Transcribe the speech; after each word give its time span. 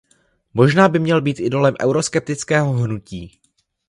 Možná 0.53 0.89
by 0.89 0.99
měl 0.99 1.21
být 1.21 1.39
idolem 1.39 1.75
euroskeptického 1.83 2.71
hnutí. 2.73 3.39